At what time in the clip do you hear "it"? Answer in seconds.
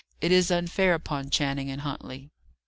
0.19-0.31